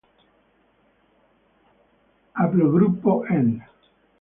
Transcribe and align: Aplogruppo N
Aplogruppo 2.43 3.13
N 3.29 3.45